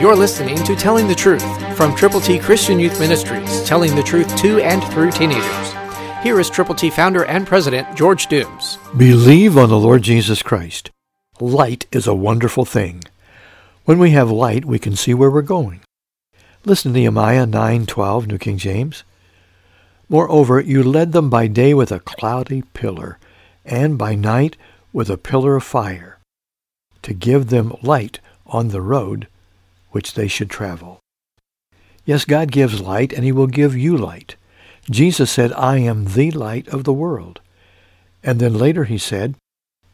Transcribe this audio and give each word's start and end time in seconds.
You're 0.00 0.14
listening 0.14 0.62
to 0.62 0.76
Telling 0.76 1.08
the 1.08 1.14
Truth 1.16 1.76
from 1.76 1.92
Triple 1.96 2.20
T 2.20 2.38
Christian 2.38 2.78
Youth 2.78 3.00
Ministries, 3.00 3.64
telling 3.64 3.96
the 3.96 4.02
truth 4.04 4.36
to 4.36 4.60
and 4.60 4.80
through 4.92 5.10
teenagers. 5.10 5.72
Here 6.22 6.38
is 6.38 6.48
Triple 6.48 6.76
T 6.76 6.88
founder 6.88 7.24
and 7.24 7.44
president 7.44 7.96
George 7.96 8.28
Dooms. 8.28 8.78
Believe 8.96 9.58
on 9.58 9.70
the 9.70 9.78
Lord 9.78 10.02
Jesus 10.02 10.40
Christ. 10.40 10.92
Light 11.40 11.86
is 11.90 12.06
a 12.06 12.14
wonderful 12.14 12.64
thing. 12.64 13.02
When 13.86 13.98
we 13.98 14.10
have 14.10 14.30
light, 14.30 14.64
we 14.64 14.78
can 14.78 14.94
see 14.94 15.14
where 15.14 15.32
we're 15.32 15.42
going. 15.42 15.80
Listen 16.64 16.92
to 16.92 17.00
Nehemiah 17.00 17.44
9:12, 17.44 18.28
New 18.28 18.38
King 18.38 18.56
James. 18.56 19.02
Moreover, 20.08 20.60
you 20.60 20.84
led 20.84 21.10
them 21.10 21.28
by 21.28 21.48
day 21.48 21.74
with 21.74 21.90
a 21.90 21.98
cloudy 21.98 22.62
pillar, 22.72 23.18
and 23.64 23.98
by 23.98 24.14
night 24.14 24.56
with 24.92 25.10
a 25.10 25.18
pillar 25.18 25.56
of 25.56 25.64
fire, 25.64 26.20
to 27.02 27.12
give 27.12 27.48
them 27.48 27.74
light 27.82 28.20
on 28.46 28.68
the 28.68 28.80
road 28.80 29.26
which 29.90 30.14
they 30.14 30.28
should 30.28 30.50
travel. 30.50 31.00
Yes, 32.04 32.24
God 32.24 32.50
gives 32.50 32.80
light, 32.80 33.12
and 33.12 33.24
he 33.24 33.32
will 33.32 33.46
give 33.46 33.76
you 33.76 33.96
light. 33.96 34.36
Jesus 34.90 35.30
said, 35.30 35.52
I 35.52 35.78
am 35.78 36.06
the 36.06 36.30
light 36.30 36.66
of 36.68 36.84
the 36.84 36.92
world. 36.92 37.40
And 38.22 38.40
then 38.40 38.54
later 38.54 38.84
he 38.84 38.98
said, 38.98 39.34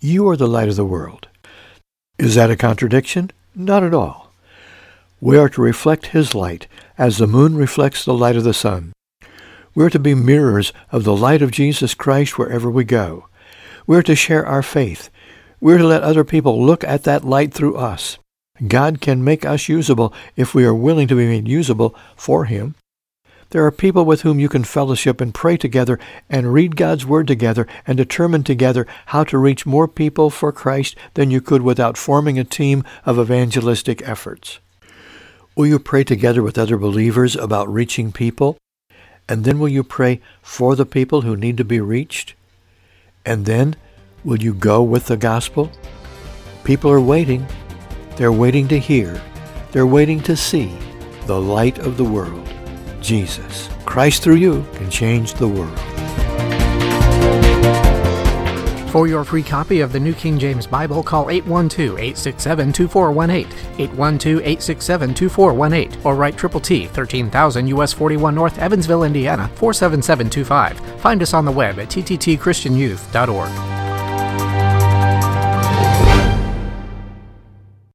You 0.00 0.28
are 0.28 0.36
the 0.36 0.46
light 0.48 0.68
of 0.68 0.76
the 0.76 0.84
world. 0.84 1.28
Is 2.18 2.34
that 2.34 2.50
a 2.50 2.56
contradiction? 2.56 3.30
Not 3.54 3.82
at 3.82 3.94
all. 3.94 4.32
We 5.20 5.38
are 5.38 5.48
to 5.50 5.62
reflect 5.62 6.06
his 6.06 6.34
light 6.34 6.66
as 6.98 7.16
the 7.16 7.26
moon 7.26 7.56
reflects 7.56 8.04
the 8.04 8.14
light 8.14 8.36
of 8.36 8.44
the 8.44 8.52
sun. 8.52 8.92
We 9.74 9.84
are 9.84 9.90
to 9.90 9.98
be 9.98 10.14
mirrors 10.14 10.72
of 10.90 11.04
the 11.04 11.16
light 11.16 11.40
of 11.40 11.50
Jesus 11.50 11.94
Christ 11.94 12.36
wherever 12.36 12.70
we 12.70 12.84
go. 12.84 13.28
We 13.86 13.96
are 13.96 14.02
to 14.02 14.14
share 14.14 14.44
our 14.44 14.62
faith. 14.62 15.08
We 15.60 15.72
are 15.72 15.78
to 15.78 15.86
let 15.86 16.02
other 16.02 16.24
people 16.24 16.64
look 16.64 16.84
at 16.84 17.04
that 17.04 17.24
light 17.24 17.54
through 17.54 17.76
us. 17.76 18.18
God 18.66 19.00
can 19.00 19.24
make 19.24 19.44
us 19.44 19.68
usable 19.68 20.12
if 20.36 20.54
we 20.54 20.64
are 20.64 20.74
willing 20.74 21.08
to 21.08 21.16
be 21.16 21.26
made 21.26 21.48
usable 21.48 21.94
for 22.16 22.44
him. 22.44 22.74
There 23.50 23.66
are 23.66 23.70
people 23.70 24.06
with 24.06 24.22
whom 24.22 24.40
you 24.40 24.48
can 24.48 24.64
fellowship 24.64 25.20
and 25.20 25.34
pray 25.34 25.58
together 25.58 25.98
and 26.30 26.54
read 26.54 26.74
God's 26.74 27.04
Word 27.04 27.26
together 27.26 27.66
and 27.86 27.98
determine 27.98 28.44
together 28.44 28.86
how 29.06 29.24
to 29.24 29.36
reach 29.36 29.66
more 29.66 29.86
people 29.86 30.30
for 30.30 30.52
Christ 30.52 30.96
than 31.12 31.30
you 31.30 31.42
could 31.42 31.60
without 31.60 31.98
forming 31.98 32.38
a 32.38 32.44
team 32.44 32.82
of 33.04 33.18
evangelistic 33.18 34.00
efforts. 34.08 34.58
Will 35.54 35.66
you 35.66 35.78
pray 35.78 36.02
together 36.02 36.42
with 36.42 36.56
other 36.56 36.78
believers 36.78 37.36
about 37.36 37.70
reaching 37.70 38.10
people? 38.10 38.56
And 39.28 39.44
then 39.44 39.58
will 39.58 39.68
you 39.68 39.84
pray 39.84 40.22
for 40.40 40.74
the 40.74 40.86
people 40.86 41.20
who 41.20 41.36
need 41.36 41.58
to 41.58 41.64
be 41.64 41.78
reached? 41.78 42.34
And 43.26 43.44
then 43.44 43.76
will 44.24 44.42
you 44.42 44.54
go 44.54 44.82
with 44.82 45.08
the 45.08 45.18
gospel? 45.18 45.70
People 46.64 46.90
are 46.90 47.00
waiting. 47.00 47.46
They're 48.16 48.32
waiting 48.32 48.66
to 48.68 48.78
hear. 48.78 49.20
They're 49.72 49.86
waiting 49.86 50.20
to 50.22 50.34
see 50.36 50.72
the 51.26 51.40
light 51.40 51.78
of 51.78 51.96
the 51.96 52.04
world. 52.04 52.48
Jesus. 53.00 53.68
Christ 53.84 54.22
through 54.22 54.36
you 54.36 54.64
can 54.74 54.88
change 54.90 55.34
the 55.34 55.48
world. 55.48 55.76
For 58.90 59.06
your 59.06 59.24
free 59.24 59.42
copy 59.42 59.80
of 59.80 59.90
the 59.90 60.00
New 60.00 60.12
King 60.12 60.38
James 60.38 60.66
Bible, 60.66 61.02
call 61.02 61.24
812-867-2418, 61.26 63.46
812-867-2418, 63.78 66.04
or 66.04 66.14
write 66.14 66.36
Triple 66.36 66.60
T, 66.60 66.86
13,000 66.88 67.68
US 67.68 67.94
41 67.94 68.34
North, 68.34 68.58
Evansville, 68.58 69.04
Indiana, 69.04 69.48
47725. 69.54 70.78
Find 71.00 71.22
us 71.22 71.32
on 71.32 71.46
the 71.46 71.52
web 71.52 71.78
at 71.78 71.88
tttchristianyouth.org. 71.88 73.81